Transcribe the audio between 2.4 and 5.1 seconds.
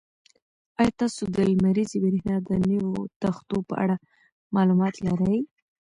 د نویو تختو په اړه معلومات